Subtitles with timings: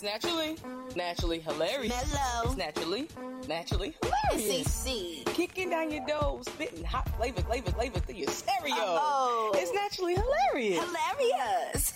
[0.00, 0.56] It's naturally,
[0.94, 2.14] naturally hilarious.
[2.14, 2.44] Mellow.
[2.44, 3.08] It's naturally,
[3.48, 3.96] naturally
[4.30, 4.86] hilarious.
[4.86, 5.24] CC.
[5.34, 8.74] Kicking down your door, spitting hot flavor, flavor, flavor through your stereo.
[8.76, 9.50] Oh.
[9.56, 10.84] It's naturally hilarious.
[10.84, 11.94] Hilarious.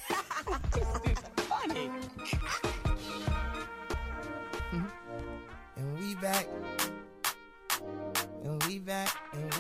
[0.75, 1.91] It's funny.
[5.77, 6.49] And we back.
[8.43, 9.17] And we back.
[9.33, 9.52] And we back.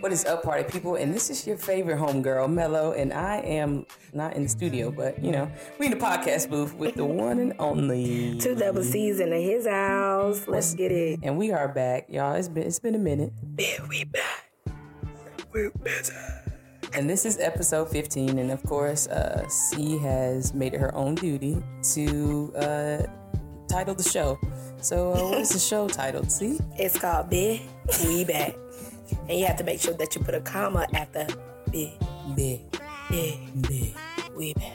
[0.00, 0.94] What is up, party people?
[0.94, 5.22] And this is your favorite homegirl, Mello, and I am not in the studio, but
[5.22, 8.38] you know, we in the podcast booth with the one and only.
[8.40, 10.48] Two double C's in his house.
[10.48, 11.20] Let's get it.
[11.22, 12.34] And we are back, y'all.
[12.34, 13.34] It's been it's been a minute.
[13.58, 14.50] Yeah, we back.
[15.52, 16.14] We're busy.
[16.94, 21.14] And this is episode 15, and of course, uh, C has made it her own
[21.14, 21.62] duty
[21.92, 23.02] to uh,
[23.68, 24.38] title the show.
[24.80, 26.32] So, uh, what is the show titled?
[26.32, 26.58] C?
[26.78, 27.60] It's called Big
[28.06, 28.54] We Back.
[29.28, 31.26] And you have to make sure that you put a comma after
[31.70, 31.92] Big,
[32.36, 32.60] Big,
[33.10, 33.94] Big, big.
[34.36, 34.72] We Back.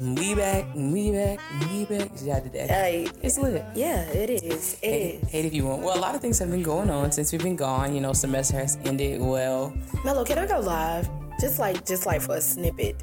[0.00, 2.10] We back, we back, we back.
[2.22, 2.70] Yeah, I did that.
[2.70, 3.64] Hey, It's lit.
[3.74, 4.74] yeah, it is.
[4.82, 5.28] It Hate, is.
[5.30, 5.82] hate if you want.
[5.82, 7.94] Well, a lot of things have been going on since we've been gone.
[7.94, 9.72] You know, semester has ended well.
[10.04, 11.08] Mello, can I go live?
[11.40, 13.02] Just like, just like for a snippet.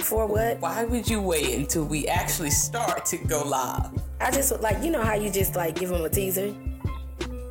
[0.00, 0.58] For what?
[0.60, 3.90] Why would you wait until we actually start to go live?
[4.20, 6.52] I just like, you know how you just like give them a teaser?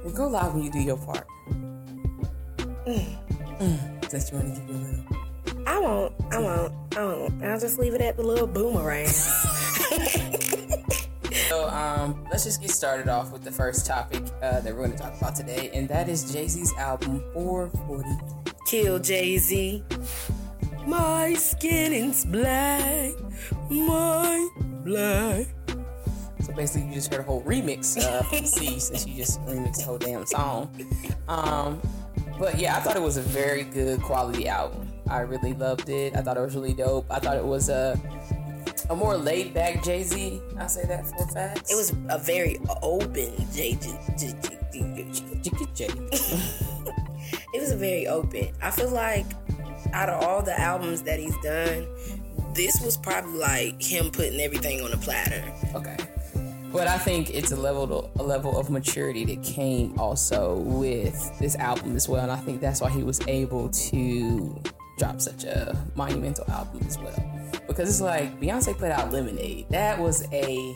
[0.10, 1.28] Well, go live when you do your part.
[2.88, 4.10] Mm.
[4.10, 5.68] Since you want to give you a little.
[5.68, 6.14] I won't.
[6.32, 6.98] I won't.
[6.98, 7.44] I won't.
[7.44, 9.08] I'll just leave it at the little boomerang.
[11.48, 14.92] So, um, let's just get started off with the first topic uh, that we're going
[14.92, 18.54] to talk about today, and that is Jay Z's album 440.
[18.68, 19.84] Kill Jay Z.
[20.86, 23.14] My skin is black.
[23.70, 24.50] My
[24.84, 25.48] black.
[26.50, 29.84] So basically, you just heard a whole remix of C since you just remixed the
[29.84, 30.76] whole damn song.
[31.28, 31.80] Um,
[32.40, 34.88] but yeah, I thought it was a very good quality album.
[35.08, 36.16] I really loved it.
[36.16, 37.06] I thought it was really dope.
[37.12, 38.00] I thought it was a
[38.90, 40.42] a more laid back Jay Z.
[40.58, 41.72] I say that for facts.
[41.72, 43.94] It was a very open Jay Z.
[47.52, 48.50] It was a very open.
[48.62, 49.26] I feel like
[49.94, 51.86] out of all the albums that he's done,
[52.56, 55.44] this was probably like him putting everything on a platter.
[55.76, 55.98] Okay.
[56.72, 61.38] But I think it's a level to, a level of maturity that came also with
[61.40, 64.62] this album as well, and I think that's why he was able to
[65.00, 67.16] drop such a monumental album as well.
[67.68, 69.68] Because it's like Beyonce put out Lemonade.
[69.70, 70.76] That was a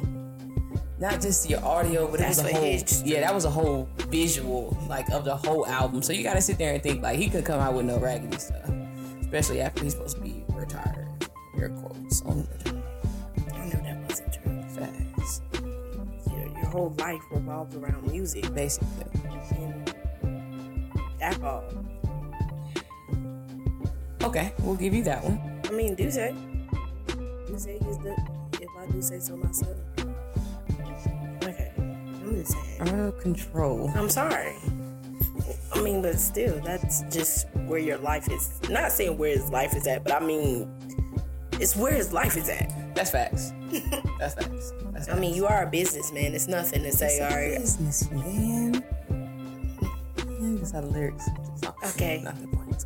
[1.00, 4.76] not just your audio, but it was a whole yeah, that was a whole visual
[4.88, 6.02] like of the whole album.
[6.02, 8.00] So you got to sit there and think like he could come out with no
[8.00, 8.70] raggedy stuff,
[9.22, 11.08] especially after he's supposed to be retired.
[11.60, 12.48] Air quotes on
[16.74, 19.06] whole life revolves around music basically.
[19.52, 19.94] and
[21.22, 21.64] alcohol.
[24.24, 25.62] Okay, we'll give you that one.
[25.66, 26.34] I mean, do say.
[27.46, 28.16] Do say is the
[28.60, 29.78] if I do say so myself.
[31.44, 31.72] Okay.
[31.78, 32.82] I'm just saying.
[32.82, 33.92] Out of control.
[33.96, 34.56] I'm sorry.
[35.74, 38.60] I mean, but still, that's just where your life is.
[38.70, 40.68] Not saying where his life is at, but I mean,
[41.60, 42.96] it's where his life is at.
[42.96, 43.54] That's facts.
[44.20, 44.72] That's facts.
[45.10, 46.34] I mean, you are a businessman.
[46.34, 47.60] It's nothing to say, all right.
[47.60, 48.84] business man.
[50.18, 51.30] Yeah, That's how the lyrics.
[51.86, 52.22] Okay.
[52.24, 52.86] Not the point.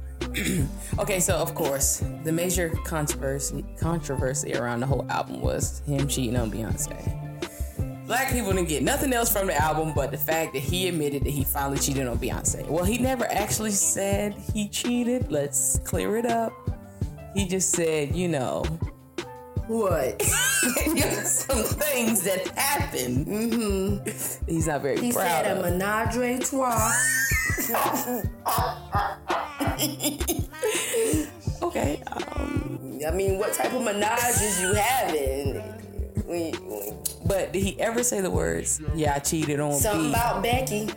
[1.00, 6.36] okay, so of course, the major controversy controversy around the whole album was him cheating
[6.38, 7.14] on Beyonce.
[8.06, 11.24] Black people didn't get nothing else from the album but the fact that he admitted
[11.26, 12.66] that he finally cheated on Beyonce.
[12.68, 15.30] Well, he never actually said he cheated.
[15.32, 16.54] Let's clear it up.
[17.36, 18.64] He just said, you know,
[19.68, 20.22] What?
[21.26, 23.28] some things that happened.
[23.28, 24.50] Mm-hmm.
[24.50, 26.94] He's not very He proud said a menage a trois.
[31.62, 32.02] Okay.
[32.08, 35.56] Um, I mean, what type of menages you having?
[36.26, 36.54] When,
[37.26, 40.10] but did he ever say the words, yeah, I cheated on something B?
[40.10, 40.90] about Becky.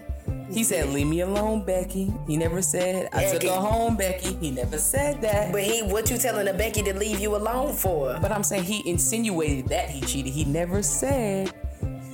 [0.53, 2.13] He said, leave me alone, Becky.
[2.27, 3.47] He never said, I took Becky.
[3.49, 4.35] her home, Becky.
[4.35, 5.53] He never said that.
[5.53, 8.19] But he, what you telling a Becky to leave you alone for?
[8.21, 10.33] But I'm saying he insinuated that he cheated.
[10.33, 11.53] He never said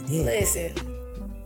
[0.06, 0.26] he did.
[0.26, 0.72] Listen,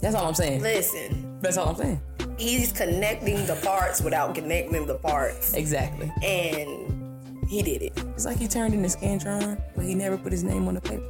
[0.01, 0.63] That's all I'm saying.
[0.63, 1.39] listen.
[1.41, 2.01] That's all I'm saying.
[2.39, 6.11] He's connecting the parts without connecting the parts, Exactly.
[6.25, 7.93] and he did it.
[8.15, 10.81] It's like he turned in the Scantron, but he never put his name on the
[10.81, 11.05] paper.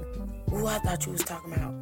[0.52, 1.74] Ooh, I thought you was talking about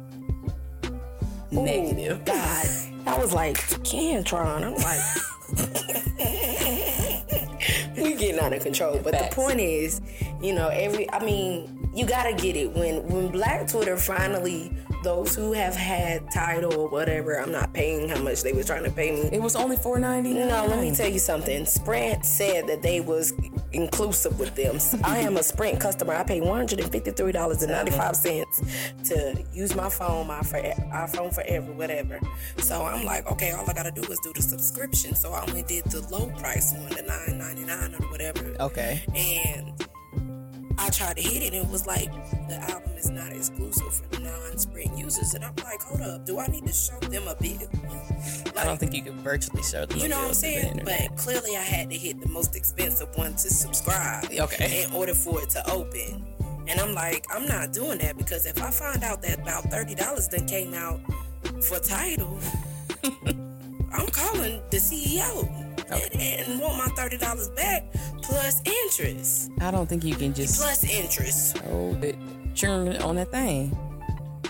[1.51, 2.19] Negative.
[2.21, 2.65] Ooh, God,
[3.09, 4.63] I was like Cantron.
[4.63, 5.01] I'm like,
[7.97, 8.99] we getting out of control.
[9.03, 9.35] But Facts.
[9.35, 9.99] the point is,
[10.41, 14.71] you know, every I mean, you gotta get it when when Black Twitter finally.
[15.01, 18.83] Those who have had Tidal or whatever, I'm not paying how much they was trying
[18.83, 19.29] to pay me.
[19.31, 20.33] It was only four ninety.
[20.33, 21.65] No, let me tell you something.
[21.65, 23.31] Sprint said that they was
[23.71, 24.79] inclusive with them.
[24.79, 26.13] So I am a Sprint customer.
[26.13, 28.61] I pay one hundred and fifty three dollars and ninety five cents
[29.09, 32.19] to use my phone, my for iPhone forever, whatever.
[32.57, 35.15] So I'm like, okay, all I gotta do is do the subscription.
[35.15, 38.55] So I only did the low price one, the nine ninety nine or whatever.
[38.59, 39.03] Okay.
[39.15, 39.73] And
[40.79, 42.09] I tried to hit it and it was like
[42.47, 45.33] the album is not exclusive for non-Sprint users.
[45.33, 47.67] And I'm like, hold up, do I need to show them a bit?
[48.57, 49.99] I don't think you can virtually show them.
[49.99, 50.81] You know what I'm bill saying?
[50.85, 54.25] But clearly, I had to hit the most expensive one to subscribe.
[54.31, 54.83] Okay.
[54.83, 56.25] In order for it to open.
[56.67, 59.95] And I'm like, I'm not doing that because if I find out that about thirty
[59.95, 60.99] dollars then came out
[61.63, 62.39] for Tidal,
[63.91, 65.49] I'm calling the CEO
[65.91, 67.85] and, and want my thirty dollars back
[68.29, 69.51] plus interest.
[69.59, 71.57] I don't think you can just Plus interest.
[71.69, 72.15] Oh, but
[72.53, 73.75] churn on that thing.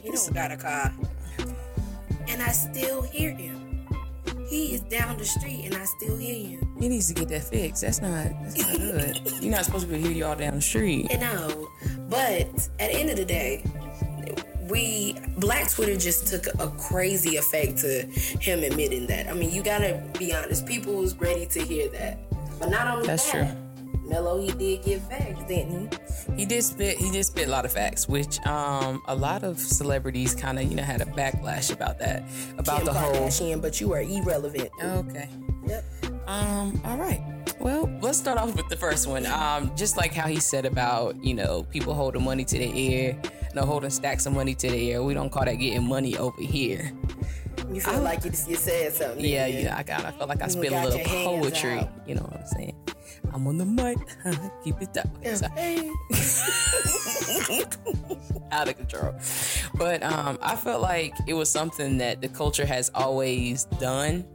[0.03, 0.93] He don't got a car.
[2.27, 3.87] And I still hear him.
[4.49, 6.75] He is down the street and I still hear him.
[6.79, 7.81] He needs to get that fixed.
[7.81, 9.21] That's not that's not good.
[9.41, 11.11] You're not supposed to be hear you all down the street.
[11.11, 11.69] You know,
[12.09, 12.47] but
[12.79, 13.63] at the end of the day,
[14.69, 18.03] we Black Twitter just took a crazy effect to
[18.39, 19.27] him admitting that.
[19.27, 20.65] I mean, you gotta be honest.
[20.65, 22.17] People was ready to hear that,
[22.59, 23.55] but not only That's that,
[24.09, 26.35] Mello he did give facts, didn't he?
[26.35, 26.97] He did spit.
[26.97, 30.65] He did spit a lot of facts, which um a lot of celebrities kind of
[30.65, 32.23] you know had a backlash about that,
[32.57, 33.13] about Kim the whole.
[33.13, 34.69] Kardashian, but you are irrelevant.
[34.81, 35.29] Okay.
[35.67, 35.85] Yep.
[36.27, 36.81] Um.
[36.85, 37.21] All right.
[37.59, 39.25] Well, let's start off with the first one.
[39.25, 43.19] Um, just like how he said about you know people holding money to their ear,
[43.53, 45.03] no holding stacks of money to their ear.
[45.03, 46.91] We don't call that getting money over here.
[47.71, 49.23] You feel like you, you said something.
[49.23, 49.77] Yeah, didn't yeah.
[49.77, 50.05] I got.
[50.05, 51.87] I felt like I spit a little poetry.
[52.07, 52.75] You know what I'm saying?
[53.33, 53.97] I'm on the mic.
[54.63, 55.11] Keep it down.
[55.55, 55.91] Hey.
[58.51, 59.13] out of control.
[59.75, 64.25] But um, I felt like it was something that the culture has always done.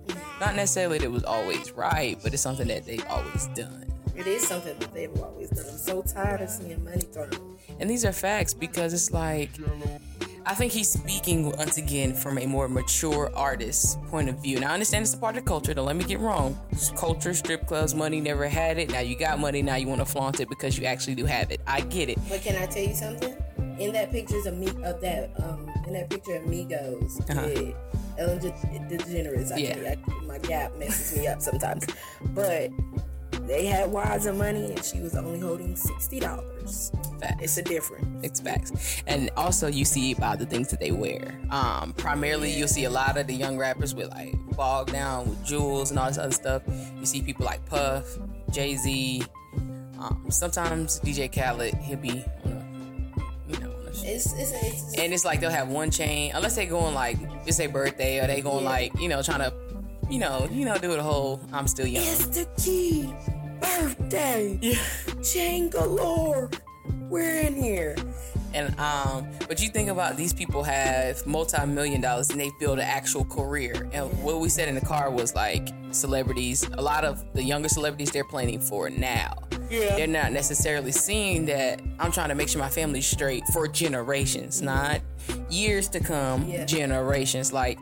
[0.40, 3.86] Not necessarily that it was always right, but it's something that they've always done.
[4.16, 5.66] It is something that they've always done.
[5.68, 7.58] I'm so tired of seeing money thrown.
[7.80, 9.50] And these are facts because it's like,
[10.46, 14.60] I think he's speaking once again from a more mature artist point of view.
[14.60, 15.72] Now, I understand it's a part of culture.
[15.72, 16.58] Don't let me get wrong.
[16.96, 18.90] Culture, strip clubs, money, never had it.
[18.90, 19.62] Now you got money.
[19.62, 21.62] Now you want to flaunt it because you actually do have it.
[21.66, 22.18] I get it.
[22.28, 23.34] But can I tell you something?
[23.78, 27.42] In that pictures of me of that um in that picture of Migos Uh-huh.
[27.46, 27.74] with
[28.18, 29.74] Ellen De- DeGeneres, I Yeah.
[29.74, 31.84] can't, I, my gap messes me up sometimes.
[32.26, 32.70] But
[33.46, 36.92] they had wads of money and she was only holding sixty dollars.
[37.40, 38.24] It's a difference.
[38.24, 39.02] It's facts.
[39.06, 41.38] And also you see by the things that they wear.
[41.50, 45.44] Um, primarily you'll see a lot of the young rappers with like bogged down with
[45.44, 46.62] jewels and all this other stuff.
[46.98, 48.04] You see people like Puff,
[48.50, 49.22] Jay-Z,
[49.98, 52.24] um, sometimes DJ Khaled, he'll be
[53.48, 56.32] you know, on a sh- It's it's it's, and it's like they'll have one chain,
[56.34, 58.70] unless they going like it's their birthday or they going Yeah.
[58.70, 59.52] like, you know, trying to,
[60.10, 62.04] you know, you know, do the whole I'm still young.
[62.04, 63.12] it's the key
[63.60, 64.58] birthday.
[64.60, 64.78] Yeah.
[65.22, 66.50] Chain galore.
[67.08, 67.96] We're in here.
[68.52, 72.84] And um, but you think about these people have multi-million dollars and they build an
[72.84, 73.88] actual career.
[73.92, 76.64] And what we said in the car was like celebrities.
[76.74, 79.34] A lot of the younger celebrities they're planning for now.
[79.70, 79.96] Yeah.
[79.96, 84.62] They're not necessarily seeing that I'm trying to make sure my family's straight for generations,
[84.62, 85.00] not
[85.50, 86.48] years to come.
[86.48, 86.64] Yeah.
[86.64, 87.78] Generations like.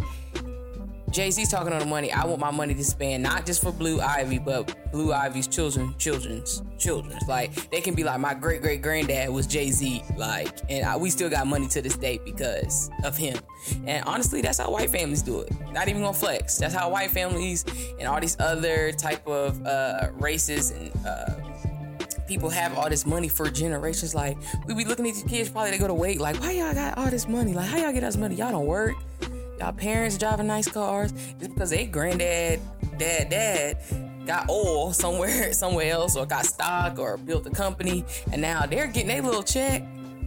[1.13, 2.11] Jay Z's talking on the money.
[2.11, 5.95] I want my money to spend not just for Blue Ivy, but Blue Ivy's children,
[5.99, 7.23] children's, children's.
[7.29, 10.97] Like they can be like my great great granddad was Jay Z, like, and I,
[10.97, 13.39] we still got money to this day because of him.
[13.87, 15.53] And honestly, that's how white families do it.
[15.73, 16.57] Not even gonna flex.
[16.57, 17.65] That's how white families
[17.99, 21.35] and all these other type of uh, races and uh,
[22.27, 24.15] people have all this money for generations.
[24.15, 26.21] Like we be looking at these kids, probably they go to wait.
[26.21, 27.53] Like why y'all got all this money?
[27.53, 28.37] Like how y'all get us money?
[28.37, 28.95] Y'all don't work.
[29.63, 31.13] Y'all parents driving nice cars.
[31.39, 32.59] It's because they granddad,
[32.99, 33.79] dad, dad
[34.27, 38.89] got oil somewhere, somewhere else, or got stock, or built a company, and now they're
[38.89, 39.85] getting their little check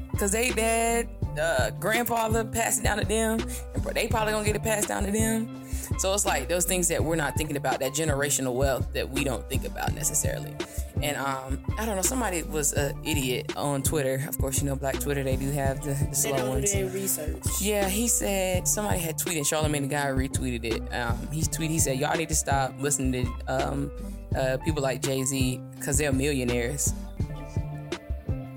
[0.10, 3.42] because they dad, uh, grandfather passed it down to them,
[3.74, 5.65] and they probably gonna get it passed down to them.
[5.98, 9.24] So it's like those things that we're not thinking about, that generational wealth that we
[9.24, 10.54] don't think about necessarily.
[11.02, 14.24] And um, I don't know, somebody was an idiot on Twitter.
[14.28, 16.52] Of course, you know, Black Twitter, they do have the, the They slow don't do
[16.52, 16.74] ones.
[16.74, 17.44] their research.
[17.62, 19.42] Yeah, he said somebody had tweeted.
[19.42, 20.94] Charlamagne the guy retweeted it.
[20.94, 21.70] Um, he tweeted.
[21.70, 23.92] He said, "Y'all need to stop listening to um,
[24.36, 26.94] uh, people like Jay Z because they're millionaires."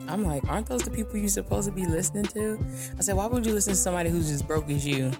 [0.09, 2.59] I'm like, aren't those the people you're supposed to be listening to?
[2.99, 5.13] I said, why would you listen to somebody who's as broke as you,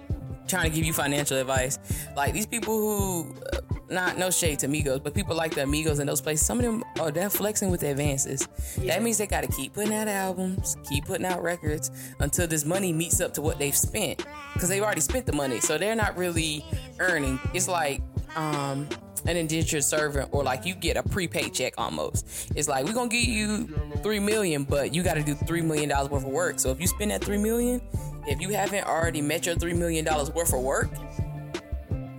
[0.49, 1.79] trying to give you financial advice?
[2.15, 5.99] Like these people who uh, not no shade to Migos, but people like the Amigos
[5.99, 6.45] in those places.
[6.45, 8.47] Some of them are they're flexing with advances.
[8.79, 12.65] That means they got to keep putting out albums, keep putting out records until this
[12.65, 15.95] money meets up to what they've spent, because they've already spent the money, so they're
[15.95, 16.63] not really
[16.99, 17.39] earning.
[17.53, 18.01] It's like
[18.35, 18.87] um
[19.25, 22.51] an indentured servant or like you get a prepaid check almost.
[22.55, 23.67] It's like we're gonna give you
[24.01, 26.59] three million, but you gotta do three million dollars worth of work.
[26.59, 27.81] So if you spend that three million,
[28.27, 30.89] if you haven't already met your three million dollars worth of work,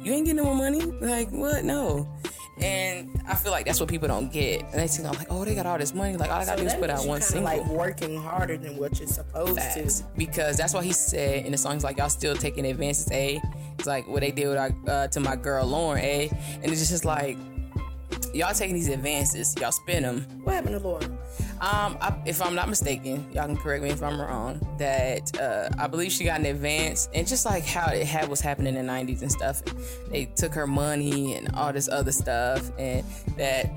[0.02, 0.80] you ain't getting no more money.
[0.80, 1.64] Like what?
[1.64, 2.08] No.
[2.60, 4.62] And I feel like that's what people don't get.
[4.62, 6.16] And they think I'm like, oh, they got all this money.
[6.16, 7.44] Like all I gotta do is put out one single.
[7.44, 10.00] like working harder than what you're supposed Facts.
[10.00, 10.06] to.
[10.16, 13.40] Because that's why he said in the song, he's like, y'all still taking advances, A.
[13.78, 16.28] It's like what they did with our, uh, to my girl Lauren, A.
[16.62, 17.38] And it's just like,
[18.34, 20.20] y'all taking these advances, y'all spend them.
[20.44, 21.18] What happened to Lauren?
[21.60, 24.66] Um, I, if I'm not mistaken, y'all can correct me if I'm wrong.
[24.78, 28.40] That uh, I believe she got an advance, and just like how it had was
[28.40, 29.62] happening in the '90s and stuff,
[30.10, 33.04] they took her money and all this other stuff, and
[33.36, 33.70] that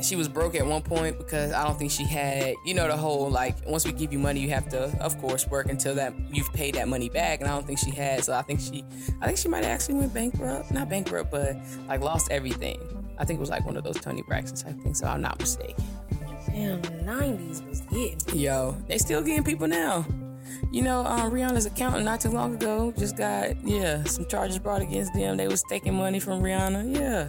[0.00, 2.96] she was broke at one point because I don't think she had, you know, the
[2.96, 6.14] whole like once we give you money, you have to, of course, work until that
[6.30, 8.24] you've paid that money back, and I don't think she had.
[8.24, 8.84] So I think she,
[9.20, 11.56] I think she might have actually went bankrupt, not bankrupt, but
[11.88, 12.80] like lost everything.
[13.18, 14.98] I think it was like one of those Tony Braxton type things.
[14.98, 15.84] So I'm not mistaken.
[16.52, 18.38] Damn, the 90s was getting.
[18.38, 20.04] Yo, they still getting people now.
[20.70, 24.82] You know, um, Rihanna's accountant not too long ago just got yeah some charges brought
[24.82, 25.36] against them.
[25.36, 26.94] They was taking money from Rihanna.
[26.94, 27.28] Yeah,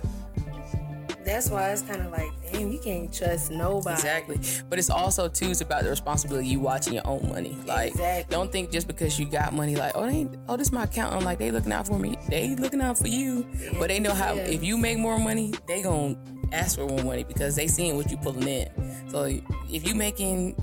[1.25, 3.94] That's why it's kind of like, damn, you can't trust nobody.
[3.96, 4.39] exactly.
[4.70, 7.58] But it's also too it's about the responsibility you watching your own money.
[7.65, 8.32] Like, Exactly.
[8.36, 10.84] don't think just because you got money, like oh they ain't, oh this is my
[10.84, 12.18] accountant, like they looking out for me.
[12.30, 13.46] They looking out for you,
[13.80, 14.44] but they know how Yeah.
[14.44, 16.15] if you make more money, they gonna
[16.51, 19.10] ask for more money because they seeing what you pulling in.
[19.10, 19.24] So
[19.70, 20.56] if you making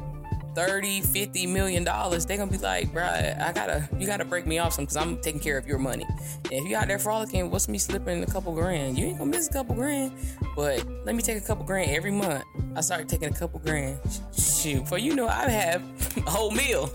[0.67, 4.59] 30 50 million dollars they gonna be like bruh i gotta you gotta break me
[4.59, 6.05] off some because i'm taking care of your money.
[6.45, 8.99] And if you out there frolicking what's me slipping a couple grand?
[8.99, 10.13] You ain't gonna miss a couple grand
[10.55, 12.45] but let me take a couple grand every month.
[12.77, 13.99] I started taking a couple grand.
[14.37, 15.83] Shoot for you know i have
[16.19, 16.93] a whole meal.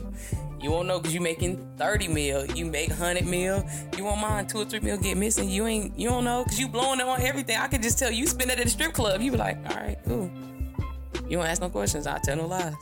[0.62, 3.66] You won't know because you making 30 mil you make 100 mil.
[3.98, 6.60] You won't mind two or three mil get missing you ain't you don't know because
[6.60, 7.58] you blowing it on everything.
[7.58, 9.22] I could just tell you spend it at a strip club.
[9.22, 10.30] You be like all right cool.
[11.28, 12.76] You won't ask no questions i'll tell no lies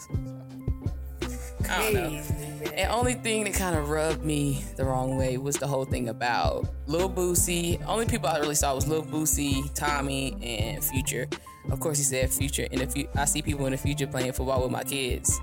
[1.73, 2.09] I don't know.
[2.09, 2.75] Crazy.
[2.75, 6.09] And only thing that kind of rubbed me the wrong way was the whole thing
[6.09, 7.83] about Lil Boosie.
[7.87, 11.27] Only people I really saw was Lil Boosie, Tommy, and Future.
[11.71, 12.67] Of course, he said Future.
[12.71, 15.39] In the fu- I see people in the future playing football with my kids.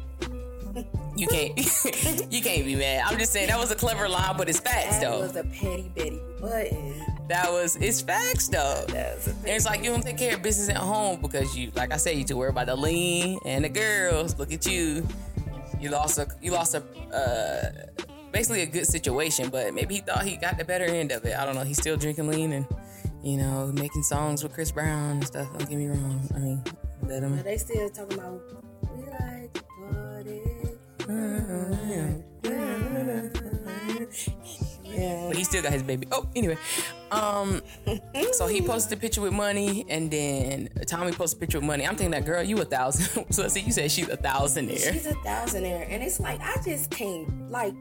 [1.17, 1.57] You can't,
[2.33, 3.03] you can't be mad.
[3.05, 5.21] I'm just saying that was a clever line, but it's facts That though.
[5.21, 6.95] was a petty Betty button.
[7.29, 8.85] That was it's facts though.
[8.89, 11.57] That was a And it's like you don't take care of business at home because
[11.57, 14.39] you, like I said, you too worry about the lean and the girls.
[14.39, 15.07] Look at you.
[15.81, 16.83] You lost a, you lost a,
[17.15, 17.71] uh,
[18.33, 21.37] basically a good situation, but maybe he thought he got the better end of it.
[21.39, 21.65] I don't know.
[21.65, 22.67] He's still drinking lean and,
[23.23, 25.49] you know, making songs with Chris Brown and stuff.
[25.57, 26.29] Don't get me wrong.
[26.35, 26.63] I mean,
[27.07, 27.37] let him.
[27.37, 28.43] But they still talking about
[28.95, 30.41] we like to party.
[34.91, 35.27] Yeah.
[35.29, 36.07] But he still got his baby.
[36.13, 36.57] Oh, anyway.
[37.11, 37.63] Um,
[38.33, 41.87] so he posted a picture with money, and then Tommy posted a picture with money.
[41.87, 43.27] I'm thinking that girl, you a thousand.
[43.33, 44.93] so see, you said she's a thousandaire.
[44.93, 47.75] She's a thousandaire, and it's like I just can't like.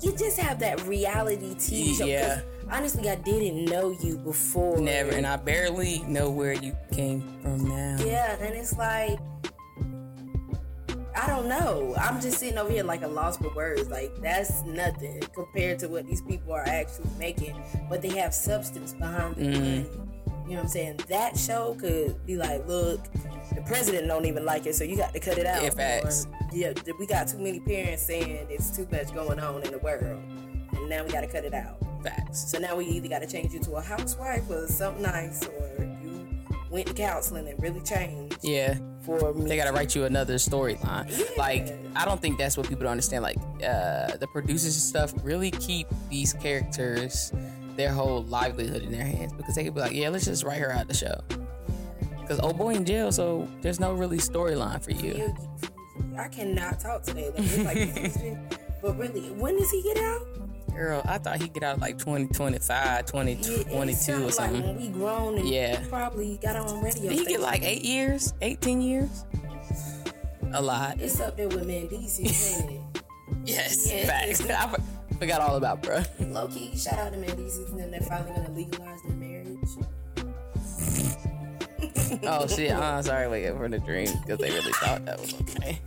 [0.00, 2.06] You just have that reality TV show.
[2.06, 2.42] Yeah.
[2.70, 4.78] Honestly, I didn't know you before.
[4.78, 7.96] Never, and I barely know where you came from now.
[8.04, 9.18] Yeah, and it's like
[11.18, 11.94] I don't know.
[11.98, 13.88] I'm just sitting over here like a lost for words.
[13.88, 17.60] Like that's nothing compared to what these people are actually making.
[17.88, 20.08] But they have substance behind the Mm-hmm.
[20.48, 21.00] You know what I'm saying?
[21.08, 23.04] That show could be like, look,
[23.54, 25.62] the president don't even like it, so you got to cut it out.
[25.62, 26.26] Yeah, facts.
[26.26, 29.78] Or, yeah, we got too many parents saying it's too much going on in the
[29.78, 30.22] world,
[30.72, 31.76] and now we got to cut it out.
[32.02, 32.50] Facts.
[32.50, 35.97] So now we either got to change you to a housewife or something nice, or
[36.70, 38.76] went to counseling and really changed Yeah.
[39.04, 39.48] for me.
[39.48, 41.06] They gotta write you another storyline.
[41.16, 41.24] Yeah.
[41.36, 43.22] Like, I don't think that's what people don't understand.
[43.22, 47.32] Like, uh, the producers and stuff really keep these characters
[47.76, 50.60] their whole livelihood in their hands because they could be like, yeah, let's just write
[50.60, 51.14] her out of the show.
[52.20, 55.34] Because old boy in jail, so there's no really storyline for you.
[56.18, 57.30] I cannot talk today.
[57.64, 60.26] Like, like, but really, when does he get out?
[60.78, 64.64] Girl, I thought he'd get out like 2025, 20, Yeah, it 22 or something.
[64.64, 65.84] Like we grown and Yeah.
[65.88, 67.02] probably got on radio.
[67.10, 68.32] Did he get like eight years?
[68.42, 69.24] 18 years?
[70.52, 71.00] A lot.
[71.00, 72.80] It's up there with Mendeecees, ain't
[73.44, 74.06] Yes, Yeah.
[74.06, 74.40] facts.
[74.48, 76.00] I forgot all about, bro.
[76.20, 79.58] Low key, shout out to Mendeecees, and then they're finally gonna legalize their marriage.
[82.22, 82.72] Oh shit!
[82.72, 85.80] I'm sorry, wake up from the dream because they really thought that was okay.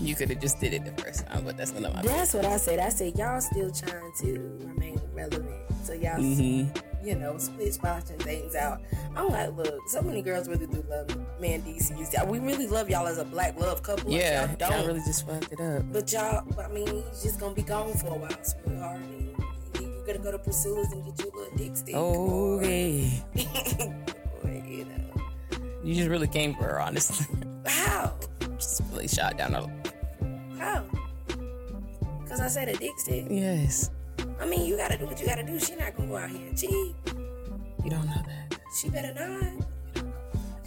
[0.00, 2.32] You could have just did it the first time, but that's none of my business.
[2.32, 2.78] That's what I said.
[2.78, 6.40] I said y'all still trying to remain relevant, so y'all, Mm-hmm.
[6.40, 6.70] you
[7.04, 7.78] you know, split
[8.10, 8.80] and things out.
[9.16, 11.06] I'm like, look, so many girls really do love
[11.40, 12.26] Mendeecees.
[12.26, 14.10] We really love y'all as a black love couple.
[14.10, 14.72] Yeah, y'all don't.
[14.72, 15.84] y'all really just fucked it up.
[15.92, 19.00] But y'all, I mean, he's just gonna be gone for a while, sweetheart.
[19.00, 19.36] And
[19.80, 21.94] You're gonna go to Priscilla's and get you a little dick stick.
[21.94, 23.22] Okay.
[24.44, 25.58] or, you know.
[25.84, 27.26] You just really came for her, honestly.
[27.68, 28.14] How?
[28.56, 29.66] just really shot down her.
[30.58, 30.84] How?
[32.22, 33.26] Because I said a dick stick.
[33.30, 33.90] Yes.
[34.40, 35.58] I mean, you gotta do what you gotta do.
[35.60, 36.70] She not gonna go out here and cheat.
[37.84, 38.58] You don't know that.
[38.80, 39.66] She better not.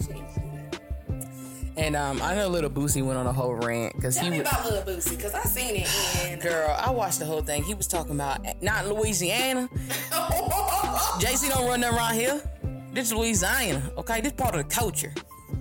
[0.03, 0.81] She ain't do that.
[1.77, 4.39] And um, I know Little Boosie went on a whole rant because Tell he me
[4.39, 4.48] was.
[4.50, 7.63] about Lil Boosie, because I seen it and Girl, I watched the whole thing.
[7.63, 9.70] He was talking about not Louisiana.
[11.20, 12.41] Jay Z don't run that around here.
[12.93, 14.20] This is Louisiana, okay?
[14.22, 15.13] This part of the culture.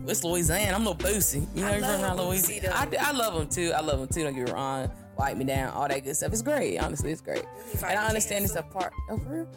[0.06, 0.74] It's Louisiana.
[0.74, 1.46] I'm no Boosie.
[1.54, 2.74] You know, I love Boosie, Louisiana.
[2.74, 3.72] I, I love him too.
[3.74, 4.24] I love him too.
[4.24, 4.90] Don't get me wrong.
[5.16, 6.32] Wipe me down, all that good stuff.
[6.32, 6.78] It's great.
[6.78, 7.44] Honestly, it's great.
[7.84, 8.92] And I understand it's a part.
[9.10, 9.48] Oh, for real?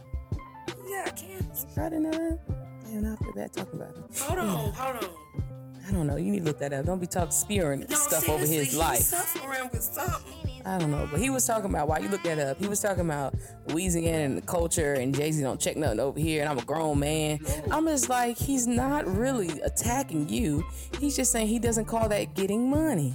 [0.87, 1.41] yeah, I can't.
[2.01, 2.39] Know that.
[2.85, 4.03] Damn, I feel bad talking about him.
[4.19, 5.09] Hold on, hold on.
[5.87, 6.17] I don't know.
[6.17, 6.85] You need to look that up.
[6.85, 8.99] Don't be talking spewing No, stuff over his life.
[8.99, 10.52] suffering with something.
[10.65, 12.57] I don't know, but he was talking about why you look that up.
[12.57, 13.35] He was talking about
[13.67, 16.63] Louisiana and the culture, and Jay Z don't check nothing over here, and I'm a
[16.63, 17.39] grown man.
[17.69, 20.63] I'm just like, he's not really attacking you.
[20.99, 23.13] He's just saying he doesn't call that getting money.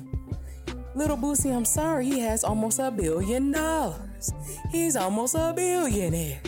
[0.95, 4.33] Little Boosie, I'm sorry, he has almost a billion dollars.
[4.71, 6.40] He's almost a billionaire.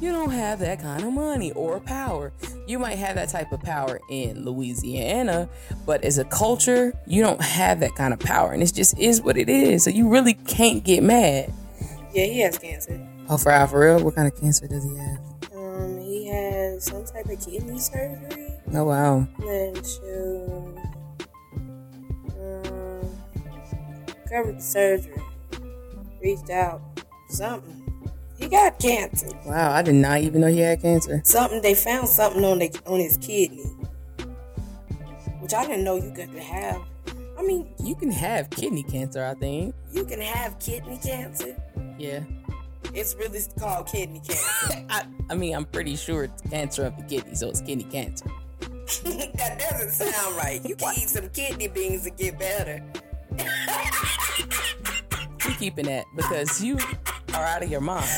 [0.00, 2.32] You don't have that kind of money or power.
[2.68, 5.48] You might have that type of power in Louisiana,
[5.84, 8.52] but as a culture, you don't have that kind of power.
[8.52, 9.82] And it just is what it is.
[9.82, 11.52] So you really can't get mad.
[12.14, 13.04] Yeah, he has cancer.
[13.28, 14.04] Oh, for real, for real?
[14.04, 15.18] What kind of cancer does he have?
[15.54, 18.54] Um, he has some type of kidney surgery.
[18.72, 19.26] Oh, wow.
[19.40, 19.76] Then
[22.38, 23.10] um,
[24.30, 25.20] covered the surgery.
[26.22, 26.80] Reached out.
[27.30, 27.97] Something.
[28.38, 29.28] He got cancer.
[29.44, 31.20] Wow, I did not even know he had cancer.
[31.24, 33.64] Something they found something on the on his kidney,
[35.40, 36.80] which I didn't know you could have.
[37.38, 39.74] I mean, You can have kidney cancer, I think.
[39.92, 41.56] you can have kidney cancer.
[41.98, 42.20] Yeah.
[42.94, 44.86] It's really called kidney cancer.
[44.90, 48.26] I, I mean, I'm pretty sure it's cancer of the kidney, so it's kidney cancer.
[49.04, 50.64] that doesn't sound right.
[50.66, 52.82] You can eat some kidney beans to get better.
[55.46, 56.78] You keeping that because you
[57.34, 58.08] are out of your mind.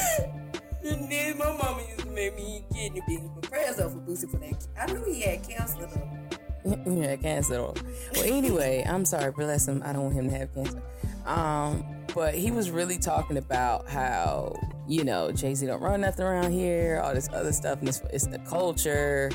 [0.83, 4.31] Then my mama used to make me eat kidney beans, but prayers up for Boosie
[4.31, 4.67] for that.
[4.79, 6.91] I knew he had cancer though.
[6.91, 7.55] yeah, cancer.
[7.55, 7.75] though.
[8.15, 9.83] Well, anyway, I'm sorry, bless him.
[9.85, 10.83] I don't want him to have cancer.
[11.27, 14.57] Um, but he was really talking about how
[14.89, 18.03] you know Jay Z don't run nothing around here, all this other stuff, and it's,
[18.13, 19.31] it's the culture.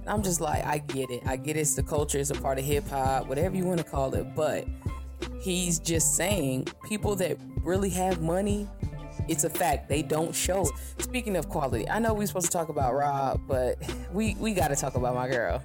[0.00, 1.22] And I'm just like, I get it.
[1.26, 2.18] I get it's the culture.
[2.18, 4.34] It's a part of hip hop, whatever you want to call it.
[4.34, 4.66] But
[5.40, 8.68] he's just saying people that really have money.
[9.28, 10.68] It's a fact they don't show.
[10.98, 13.76] Speaking of quality, I know we're supposed to talk about Rob, but
[14.12, 15.62] we we got to talk about my girl.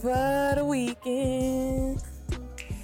[0.00, 2.00] For the weekend.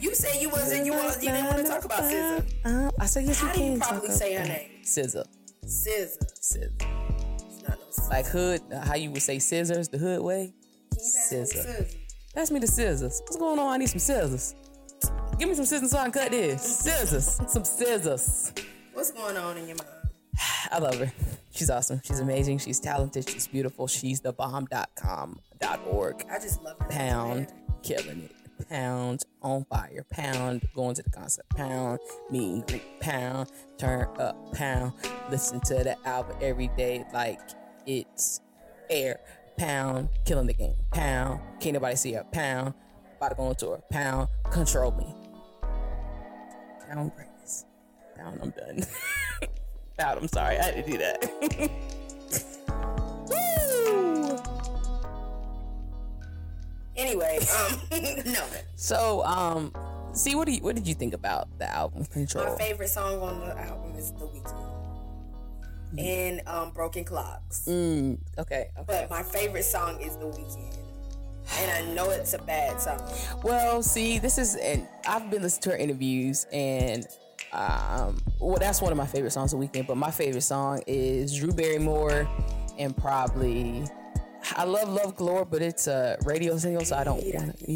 [0.01, 0.87] You said you wasn't.
[0.87, 1.23] You was.
[1.23, 2.45] You didn't want to talk about SZA.
[2.65, 3.81] Uh, I said yes, How you can.
[3.81, 4.71] probably talk say her name?
[4.83, 5.25] SZA.
[5.65, 6.19] SZA.
[6.41, 7.69] SZA.
[7.69, 7.75] No
[8.11, 10.53] Like hood, uh, how you would say scissors, the hood way.
[10.93, 11.67] Can you pass me SZA.
[11.67, 11.97] SZA?
[12.35, 13.21] Pass me the scissors.
[13.23, 13.73] What's going on?
[13.73, 14.55] I need some scissors.
[15.39, 16.63] Give me some scissors so I can cut this.
[16.63, 17.41] Scissors.
[17.51, 18.53] Some scissors.
[18.97, 19.91] What's going on in your mind?
[20.73, 21.13] I love her.
[21.51, 22.01] She's awesome.
[22.03, 22.57] She's amazing.
[22.61, 23.29] She's talented.
[23.29, 23.87] She's beautiful.
[23.87, 26.25] She's the bomb.com.org.
[26.31, 26.89] I just love her.
[26.89, 28.33] Pound, killing it.
[28.71, 30.03] Pound on fire.
[30.11, 31.45] Pound going to the concert.
[31.55, 31.99] Pound
[32.31, 33.01] meet and greet.
[33.01, 34.55] Pound turn up.
[34.55, 34.95] Pound
[35.31, 37.41] listen to the album every day like
[37.85, 38.41] it's
[38.89, 39.21] air.
[39.59, 40.75] Pound killing the game.
[40.91, 42.25] Pound can't nobody see her.
[42.33, 42.73] Pound
[43.19, 43.83] about to go on tour.
[43.91, 45.15] Pound control me.
[46.89, 47.36] Pound greatness.
[48.21, 48.85] I'm done.
[49.99, 51.31] I'm sorry I had to do that.
[53.29, 54.39] Woo!
[56.97, 57.81] Anyway, um,
[58.33, 58.45] no.
[58.77, 59.73] So, um,
[60.13, 63.41] see, what do you, what did you think about the album My favorite song on
[63.41, 64.67] the album is The Weekend
[65.99, 67.65] and um, Broken Clocks.
[67.67, 68.85] Mm, okay, okay.
[68.87, 70.77] But my favorite song is The Weekend.
[71.59, 73.01] And I know it's a bad song.
[73.45, 77.07] Well, see, this is, and I've been listening to her interviews, and
[77.57, 79.87] um, well, that's one of my favorite songs of the weekend.
[79.87, 82.29] But my favorite song is Drew Barrymore,
[82.79, 83.85] and probably
[84.55, 87.73] I love Love Galore, but it's a radio single, so I don't want to.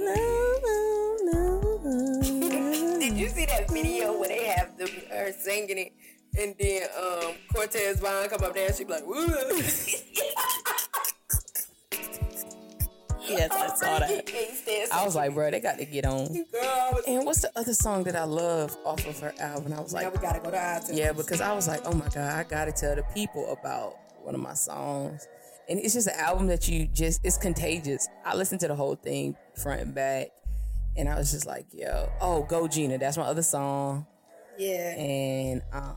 [0.00, 2.98] No, no, no, no.
[2.98, 5.92] Did you see that video where they have the, her singing it
[6.38, 9.26] and then um, Cortez Vaughn come up there and she be like, woo.
[13.28, 14.88] yes, I saw that.
[14.92, 16.44] I was like, bro, they got to get on.
[17.06, 19.72] And what's the other song that I love off of her album?
[19.72, 20.96] I was like, we gotta go to iTunes.
[20.96, 24.34] yeah, because I was like, oh my god, I gotta tell the people about one
[24.34, 25.26] of my songs.
[25.68, 28.08] And it's just an album that you just it's contagious.
[28.24, 30.28] I listened to the whole thing front and back,
[30.96, 34.06] and I was just like, yo, oh, Go Gina, that's my other song.
[34.58, 34.94] yeah.
[34.96, 35.96] And um,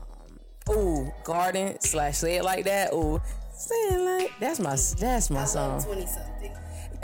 [0.70, 2.92] ooh, Garden slash Say It Like That.
[2.92, 3.20] Ooh,
[3.54, 5.82] Say It Like that's my that's my song.
[5.82, 6.52] Twenty something.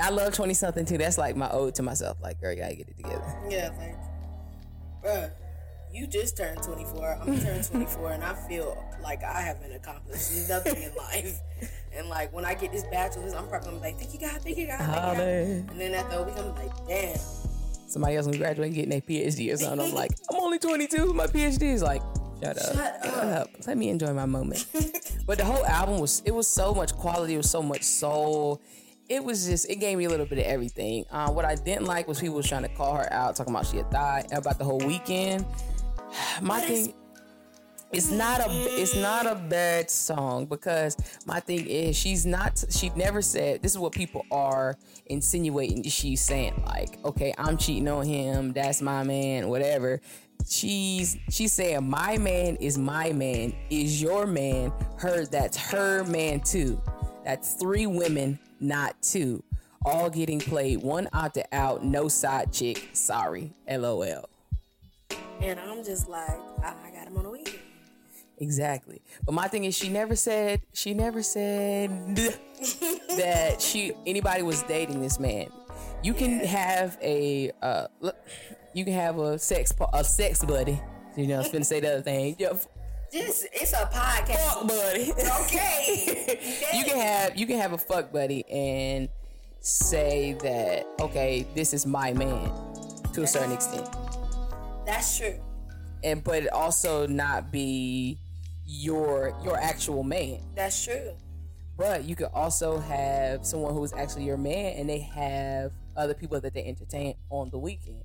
[0.00, 0.98] I love twenty something too.
[0.98, 2.18] That's like my ode to myself.
[2.22, 3.24] Like, girl, you gotta get it together.
[3.48, 3.96] Yeah, like,
[5.04, 5.30] bruh,
[5.92, 7.18] you just turned 24.
[7.22, 11.40] I'm turned 24, and I feel like I haven't accomplished nothing in life.
[11.94, 14.42] And like, when I get this bachelor's, I'm probably gonna be like, thank you, God,
[14.42, 15.18] thank you, God, thank God.
[15.18, 17.18] And then after a week, I'm like, damn.
[17.88, 19.80] Somebody else gonna graduate and getting their PhD or something.
[19.88, 21.14] I'm like, I'm only 22.
[21.14, 22.02] My PhD is like,
[22.42, 23.50] shut up, Shut up.
[23.66, 24.66] Let me enjoy my moment.
[25.26, 27.34] but the whole album was it was so much quality.
[27.34, 28.60] It was so much soul.
[29.08, 31.04] It was just it gave me a little bit of everything.
[31.10, 33.66] Uh, what I didn't like was people was trying to call her out, talking about
[33.66, 35.46] she had died about the whole weekend.
[36.42, 36.94] My thing.
[37.92, 42.90] It's not a it's not a bad song because my thing is she's not she
[42.96, 48.04] never said this is what people are insinuating she's saying like okay I'm cheating on
[48.04, 50.00] him that's my man whatever
[50.48, 56.40] she's she's saying my man is my man is your man her that's her man
[56.40, 56.82] too
[57.26, 59.42] that's three women not two
[59.84, 64.02] all getting played one opted out no side chick sorry lol
[65.42, 67.58] And I'm just like, I, got him on the weekend.
[68.38, 69.02] Exactly.
[69.24, 75.00] But my thing is she never said she never said that she anybody was dating
[75.00, 75.48] this man.
[76.02, 78.16] You can have a uh look,
[78.72, 80.80] you can have a sex a sex buddy.
[81.16, 82.36] You know, I was finna say the other thing.
[83.12, 84.36] This, it's a podcast.
[84.36, 85.12] fuck buddy.
[85.44, 86.58] Okay.
[86.74, 89.08] you can have you can have a fuck buddy and
[89.60, 92.50] say that okay, this is my man
[93.12, 93.88] to a certain extent.
[94.84, 95.40] That's true.
[96.02, 98.18] And but also not be
[98.64, 100.40] your your actual man.
[100.54, 101.12] That's true.
[101.76, 106.14] But you could also have someone who is actually your man and they have other
[106.14, 108.02] people that they entertain on the weekend.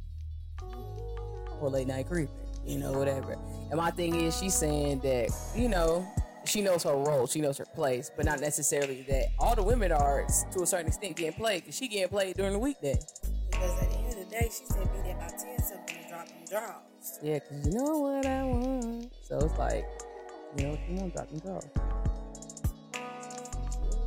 [1.61, 2.33] Or late night creeping,
[2.65, 3.37] you know, whatever.
[3.69, 6.05] And my thing is she's saying that, you know,
[6.45, 9.91] she knows her role, she knows her place, but not necessarily that all the women
[9.91, 12.99] are to a certain extent getting played because she getting played during the weekday.
[13.51, 16.09] Because at the end of the day, she said be there by 10 something and
[16.09, 17.19] drop them draws.
[17.21, 19.13] Yeah, because you know what I want.
[19.23, 19.85] So it's like,
[20.57, 21.59] you know what you want, drop and draw.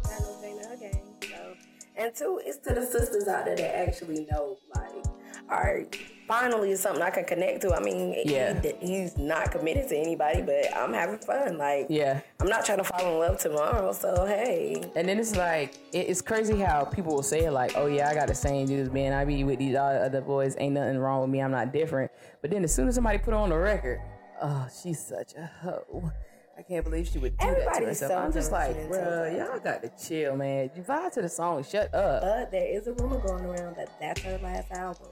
[0.02, 1.00] Got no thing to her game.
[1.22, 1.54] So,
[1.96, 5.04] and two, it's to the sisters out there that actually know, like,
[5.50, 7.74] all right, finally is something I can connect to.
[7.74, 8.60] I mean, Yeah.
[8.60, 11.58] he, he's not committed to anybody, but I'm having fun.
[11.58, 12.20] Like, Yeah.
[12.40, 14.82] I'm not trying to fall in love tomorrow, so hey.
[14.96, 18.08] And then it's like it- it's crazy how people will say it like, "Oh yeah,
[18.08, 19.12] I got the same dudes, man.
[19.12, 20.56] I be with these other boys.
[20.58, 21.40] Ain't nothing wrong with me.
[21.40, 22.10] I'm not different."
[22.40, 24.00] But then as soon as somebody put on the record,
[24.42, 26.10] oh, she's such a hoe.
[26.56, 28.12] I can't believe she would do that to herself.
[28.12, 29.36] so I'm just like, sometimes.
[29.36, 30.70] y'all got to chill, man.
[30.76, 31.64] You vibe to the song.
[31.64, 32.22] Shut up.
[32.22, 35.08] But there is a rumor going around that that's her last album.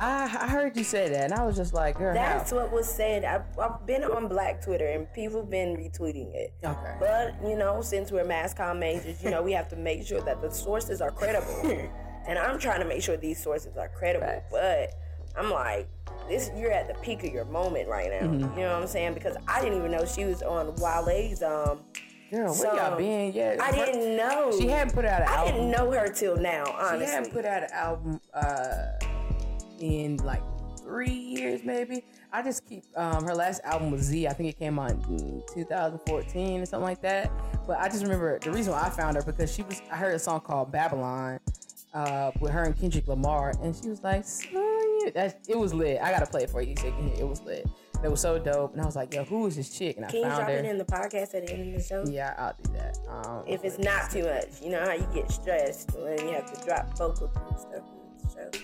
[0.00, 2.56] I I heard you say that, and I was just like, girl, That's how?
[2.56, 3.24] what was said.
[3.24, 6.54] I've, I've been on Black Twitter and people have been retweeting it.
[6.64, 6.96] Okay.
[6.98, 10.22] But, you know, since we're mass comm majors, you know, we have to make sure
[10.22, 11.88] that the sources are credible.
[12.26, 14.26] and I'm trying to make sure these sources are credible.
[14.26, 14.48] Facts.
[14.50, 14.94] But
[15.36, 15.88] I'm like,
[16.28, 18.26] this you're at the peak of your moment right now.
[18.26, 18.58] Mm-hmm.
[18.58, 19.14] You know what I'm saying?
[19.14, 21.80] Because I didn't even know she was on Wale's um
[22.30, 23.32] Girl, where y'all been?
[23.32, 24.56] Yeah, I didn't know.
[24.56, 25.54] She hadn't put out an I album.
[25.54, 27.06] didn't know her till now, honestly.
[27.06, 28.82] She hadn't put out an album uh,
[29.80, 30.42] in like
[30.78, 32.04] three years, maybe.
[32.32, 34.26] I just keep um, her last album was Z.
[34.28, 37.30] I think it came out in 2014 or something like that.
[37.66, 39.82] But I just remember the reason why I found her because she was.
[39.90, 41.40] I heard a song called Babylon
[41.94, 45.72] uh, with her and Kendrick Lamar, and she was like, "Son, you-" that it was
[45.74, 46.00] lit.
[46.00, 47.20] I gotta play it for you so you can hear.
[47.20, 47.66] It was lit.
[48.02, 50.08] It was so dope, and I was like, "Yo, who is this chick?" And I
[50.10, 50.50] Can you drop her.
[50.50, 52.04] it in the podcast at the end of the show?
[52.10, 52.96] yeah, I'll do that.
[53.08, 56.50] Um, If it's not too much, you know how you get stressed when you have
[56.52, 58.60] to drop vocals and stuff in the show.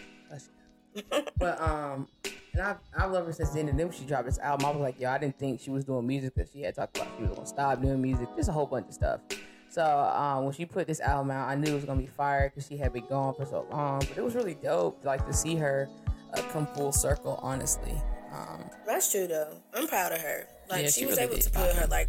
[1.11, 1.31] Bless you.
[1.39, 2.09] but um,
[2.53, 3.69] and I I love her since then.
[3.69, 5.71] And then when she dropped this album, I was like, yo, I didn't think she
[5.71, 8.29] was doing music because she had talked about she was gonna stop doing music.
[8.37, 9.21] Just a whole bunch of stuff.
[9.69, 12.49] So um, when she put this album out, I knew it was gonna be fire
[12.49, 13.99] because she had been gone for so long.
[14.01, 15.89] But it was really dope, like to see her
[16.35, 17.39] uh, come full circle.
[17.43, 17.93] Honestly,
[18.33, 19.57] um, That's true though.
[19.75, 20.47] I'm proud of her.
[20.71, 21.77] Like Yeah, she, she was really able to put pop.
[21.77, 22.09] her like.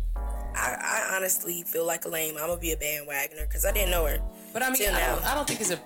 [0.55, 0.75] I,
[1.11, 2.35] I honestly feel like a lame.
[2.37, 4.19] I'm gonna be a bandwagoner because I didn't know her.
[4.53, 5.79] but I mean, Till I don't, I don't think it's a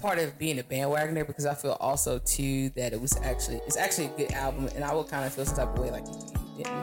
[0.00, 3.76] part of being a bandwagoner because I feel also too that it was actually it's
[3.76, 6.04] actually a good album, and I would kind of feel some type of way like
[6.04, 6.16] if
[6.58, 6.74] you didn't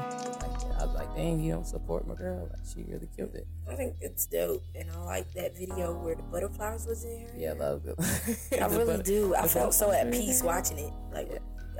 [0.41, 0.49] like.
[0.79, 2.47] I was like, dang, you don't support my girl.
[2.49, 3.45] Like she really killed it.
[3.69, 7.27] I think it's dope, and I like that video where the butterflies was in.
[7.27, 8.61] her Yeah, I love it.
[8.61, 9.35] I really do.
[9.35, 10.47] I felt so at peace mm-hmm.
[10.47, 10.93] watching it.
[11.11, 11.29] Like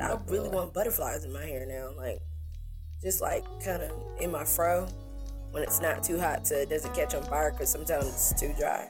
[0.02, 0.56] I Oh, really boy.
[0.56, 1.92] want butterflies in my hair now.
[1.96, 2.22] Like
[3.02, 4.88] just like kind of in my fro
[5.52, 7.52] when it's not too hot, so it doesn't catch on fire.
[7.52, 8.88] Because sometimes it's too dry.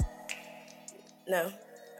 [1.27, 1.51] No.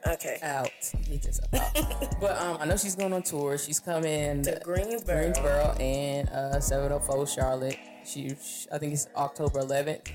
[0.08, 0.40] Okay.
[0.44, 0.72] Out.
[1.10, 2.20] Get yourself out.
[2.22, 3.58] but um, I know she's going on tour.
[3.58, 5.16] She's coming To Greensboro.
[5.16, 7.78] Greensboro and uh, 704 Charlotte.
[8.06, 8.36] She,
[8.72, 10.08] I think it's October 11th,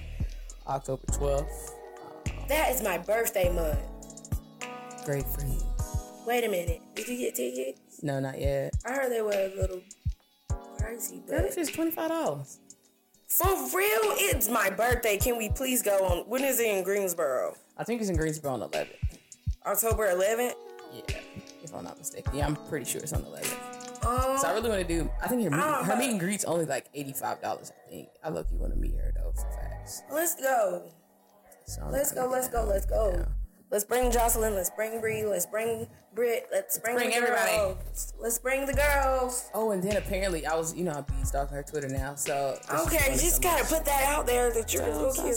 [0.67, 1.71] October 12th.
[2.49, 3.79] That is my birthday month.
[5.05, 5.59] Great for you.
[6.27, 6.81] Wait a minute.
[6.95, 8.03] Did you get tickets?
[8.03, 8.73] No, not yet.
[8.87, 9.83] I heard they were a little
[10.79, 12.59] pricey, Girl, but it's just twenty five dollars.
[13.29, 15.19] for real, it's my birthday.
[15.19, 16.19] Can we please go on?
[16.29, 17.55] When is it in Greensboro?
[17.77, 18.89] I think it's in Greensboro on the 11th.
[19.67, 20.55] October 11th.
[20.93, 21.17] Yeah,
[21.63, 22.35] if I'm not mistaken.
[22.37, 24.07] Yeah, I'm pretty sure it's on the 11th.
[24.07, 25.11] Um, So I really want to do.
[25.23, 27.73] I think her meet, Oh, her meet and greet's only like eighty five dollars.
[27.87, 28.09] I think.
[28.23, 30.03] I look you want to meet her though for facts.
[30.13, 30.83] let's go.
[31.67, 33.25] So Let's go, let's go, let's go.
[33.71, 37.57] Let's bring Jocelyn, let's bring Bree, let's bring Britt, let's bring, bring the everybody.
[37.57, 38.13] girls.
[38.21, 39.49] Let's bring the girls.
[39.55, 42.15] Oh, and then apparently I was, you know, I be stalking her Twitter now.
[42.15, 45.35] So Okay, just gotta put that out there that you're a little kid I mean,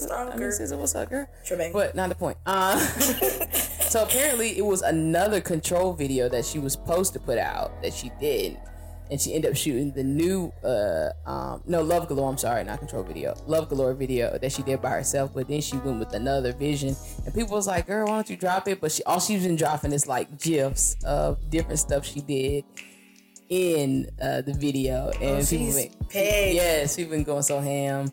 [0.51, 0.77] stalker.
[0.77, 1.27] What's up, girl?
[1.45, 1.71] Shebang.
[1.71, 2.37] But not the point.
[2.45, 2.75] Uh,
[3.87, 7.93] so apparently it was another control video that she was supposed to put out that
[7.93, 8.59] she didn't,
[9.09, 12.29] and she ended up shooting the new, uh, um, no, Love Galore.
[12.29, 15.33] I'm sorry, not control video, Love Galore video that she did by herself.
[15.33, 16.95] But then she went with another vision,
[17.25, 19.55] and people was like, "Girl, why don't you drop it?" But she all she's been
[19.55, 22.65] dropping is like gifs of different stuff she did
[23.49, 28.11] in uh, the video, and Oh, people she's been, yes, people been going so ham.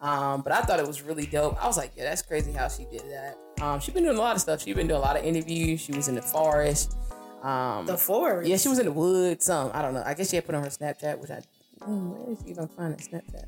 [0.00, 1.60] Um, but I thought it was really dope.
[1.62, 3.36] I was like, yeah, that's crazy how she did that.
[3.60, 4.62] Um, she's been doing a lot of stuff.
[4.62, 5.80] She's been doing a lot of interviews.
[5.80, 6.96] She was in the forest.
[7.42, 8.48] Um, The forest.
[8.48, 9.44] yeah, she was in the woods.
[9.46, 10.02] Some I don't know.
[10.04, 11.40] I guess she had put on her Snapchat, which I
[11.80, 13.44] mm, where did she even find that Snapchat?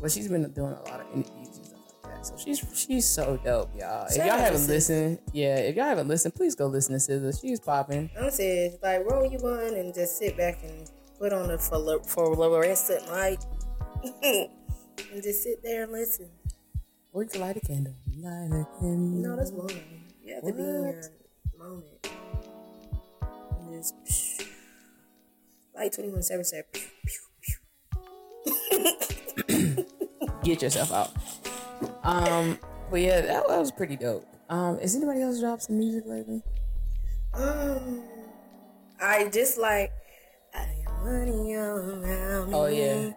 [0.00, 2.26] But she's been doing a lot of interviews and stuff like that.
[2.26, 4.06] So she's she's so dope, y'all.
[4.08, 7.32] If y'all haven't listened, yeah, if y'all haven't listened, please go listen to Scissor.
[7.40, 8.10] She's popping.
[8.18, 12.00] I'm saying, like, roll you one and just sit back and put on the flu-
[12.00, 13.44] fluorescent light
[14.22, 16.28] and just sit there and listen.
[17.12, 17.94] Or you can light a candle.
[18.20, 19.30] Light a candle.
[19.30, 19.80] No, that's moment.
[20.24, 20.94] You have to be in What?
[20.94, 22.08] your moment.
[23.60, 24.46] And just, psh.
[25.74, 27.56] like 21 7 said, pew, pew,
[29.46, 29.84] pew.
[30.42, 31.10] get yourself out.
[32.02, 32.58] Um,
[32.90, 34.26] but yeah, that, that was pretty dope.
[34.48, 36.42] Um, is anybody else dropped some music lately?
[37.34, 38.02] Um,
[39.00, 39.92] I just like,
[40.54, 42.54] I got money around me.
[42.56, 43.12] Oh, yeah.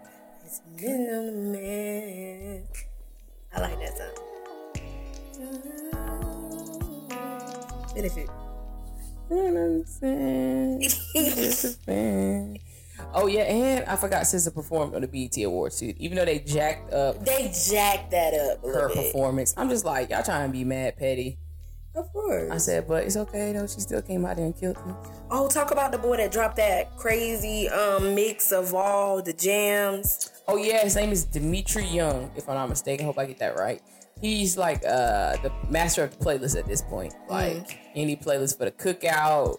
[0.46, 2.68] It's been on the man.
[3.56, 4.11] I like that song.
[7.94, 8.30] Benefit.
[10.82, 12.58] Just a fan.
[13.14, 15.94] Oh yeah, and I forgot SZA performed on the BET Awards too.
[15.98, 20.10] Even though they jacked up They jacked that up a her performance, I'm just like
[20.10, 21.38] y'all trying to be mad petty.
[21.94, 22.50] Of course.
[22.50, 23.68] I said, but it's okay though.
[23.68, 24.94] She still came out there and killed me.
[25.30, 30.32] Oh, talk about the boy that dropped that crazy um mix of all the jams.
[30.48, 33.06] Oh yeah, his name is Dimitri Young, if I'm not mistaken.
[33.06, 33.82] Hope I get that right.
[34.22, 37.14] He's like uh the master of the playlist at this point.
[37.28, 39.58] Like any playlist for the cookout,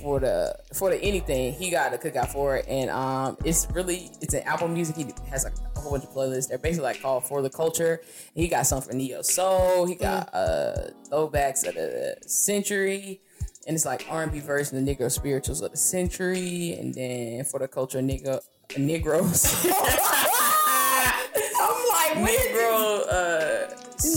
[0.00, 2.66] for the for the anything, he got a cookout for it.
[2.68, 4.96] And um it's really it's an album music.
[4.96, 6.48] He has like a whole bunch of playlists.
[6.48, 8.02] They're basically like called for the culture.
[8.34, 9.86] He got some for Neo Soul.
[9.86, 13.22] He got uh throwbacks of the century.
[13.66, 17.66] And it's like R&B version of Negro spirituals of the century, and then for the
[17.66, 18.42] culture, Negro
[18.76, 19.64] Negroes.
[19.64, 19.72] I'm
[21.88, 22.94] like, what is Negro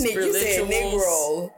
[0.05, 0.57] uh this?
[0.57, 0.69] You said.
[0.69, 1.51] Negro.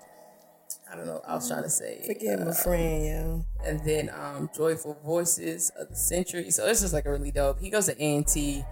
[0.92, 1.22] I don't know.
[1.28, 2.02] I was trying to say.
[2.06, 3.46] Forget uh, my friend, yo.
[3.64, 6.50] and then um Joyful Voices of the Century.
[6.52, 7.60] So this is like a really dope.
[7.60, 8.64] He goes to A&T.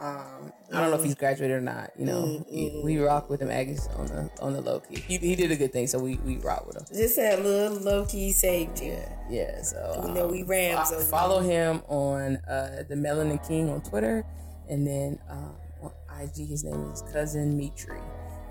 [0.00, 1.90] Um, I don't know if he's graduated or not.
[1.96, 4.96] You know, we, we rock with him Aggies on the on the low key.
[4.96, 6.84] He, he did a good thing, so we we rock with him.
[6.92, 8.92] Just that little low key safety.
[9.30, 14.26] Yeah, so You know, we Rams follow him on uh, the Melanin King on Twitter,
[14.68, 18.00] and then um, on IG his name is Cousin Mitri.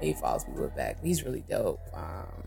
[0.01, 1.03] He follows people back.
[1.03, 1.79] He's really dope.
[1.93, 2.43] Um,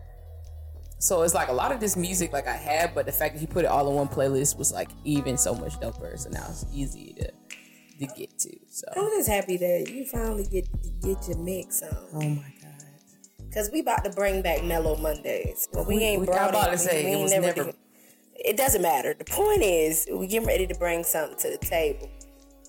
[0.98, 3.40] so it's like a lot of this music like I had, but the fact that
[3.40, 6.18] he put it all in one playlist was like even so much doper.
[6.18, 7.30] So now it's easy to
[8.00, 8.50] to get to.
[8.70, 10.66] So I'm just happy that you finally get
[11.02, 11.96] get your mix on.
[12.14, 16.20] oh my god, Cause we about to bring back Mellow Mondays, but we, We- ain't
[16.22, 16.72] we- brought about it.
[16.72, 17.46] to say, we it was never.
[17.48, 17.76] never- did-
[18.36, 19.14] it doesn't matter.
[19.14, 22.10] The point is, we getting ready to bring something to the table.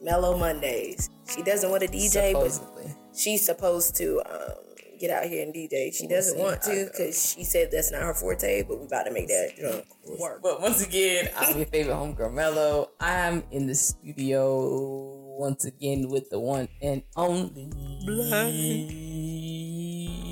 [0.01, 1.09] Mellow Mondays.
[1.33, 2.83] She doesn't want a DJ, supposedly.
[2.85, 4.53] but she's supposed to um,
[4.99, 5.93] get out here and DJ.
[5.93, 8.63] She doesn't want to because she said that's not her forte.
[8.63, 9.85] But we about to make that junk
[10.19, 10.41] work.
[10.41, 12.91] But once again, I'm your favorite homegirl Mello.
[12.99, 17.71] I'm in the studio once again with the one and only
[18.05, 18.53] Black.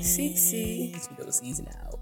[0.04, 0.92] CC.
[1.18, 1.98] Know, season out.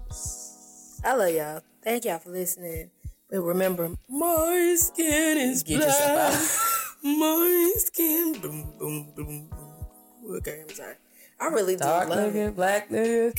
[1.05, 1.61] I love y'all.
[1.83, 2.91] Thank y'all for listening.
[3.29, 7.19] But remember, my skin is Get yourself black.
[7.19, 8.39] My skin.
[8.41, 10.35] Boom, boom, boom, boom.
[10.37, 10.95] Okay, I'm sorry.
[11.39, 12.33] I really do Dark love it.
[12.35, 13.37] nigga, black nigga,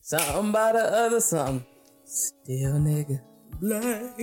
[0.00, 1.64] something by the other something.
[2.04, 3.20] Still nigga,
[3.60, 4.14] Black.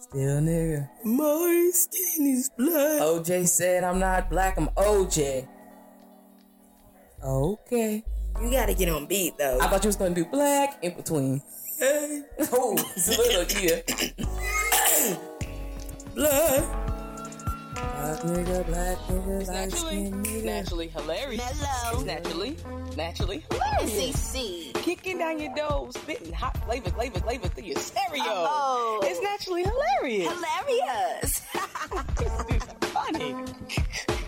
[0.00, 0.88] still nigga.
[1.04, 3.02] My skin is black.
[3.02, 5.46] OJ said I'm not black, I'm OJ.
[7.24, 8.04] Okay.
[8.40, 9.58] You gotta get on beat though.
[9.60, 11.42] I thought you was gonna do black in between.
[11.78, 15.16] Hey, Oh, it's a little yeah.
[16.14, 16.81] black.
[17.82, 20.44] Black nigga, black nigga, light naturally, skin nigga.
[20.44, 21.62] naturally hilarious.
[21.62, 22.04] Mellow.
[22.04, 22.56] Naturally,
[22.96, 24.34] naturally hilarious.
[24.34, 24.74] CC.
[24.74, 28.22] Kicking down your door, spitting hot flavor, flavor, flavor through your stereo.
[28.24, 29.00] Oh.
[29.02, 30.32] It's naturally hilarious.
[30.32, 31.42] Hilarious.